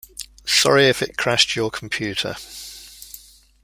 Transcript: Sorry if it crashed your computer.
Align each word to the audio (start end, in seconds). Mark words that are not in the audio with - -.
Sorry 0.47 0.87
if 0.87 1.03
it 1.03 1.15
crashed 1.15 1.55
your 1.55 1.69
computer. 1.69 2.33